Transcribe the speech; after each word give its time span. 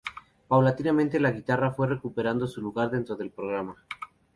Paulatinamente, 0.47 1.19
la 1.19 1.29
guitarra 1.29 1.73
fue 1.75 1.85
recuperando 1.85 2.47
su 2.47 2.59
lugar 2.59 2.89
dentro 2.89 3.15
del 3.15 3.29
programa. 3.29 3.75